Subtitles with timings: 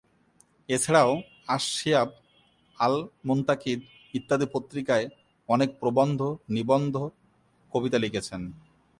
[0.69, 1.21] এছাড়াও
[1.47, 2.09] আশ-শিহাব,
[2.79, 3.79] আল-মুনতাকিদ
[4.13, 5.09] ইত্যাদি পত্রিকায়
[5.47, 6.35] অনেক প্রবন্ধ,
[6.49, 7.09] নিবন্ধ,
[7.71, 8.51] কবিতা লিখেছেন।